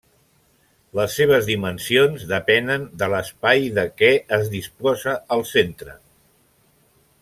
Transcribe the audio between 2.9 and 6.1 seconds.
de l'espai de què es disposa al centre.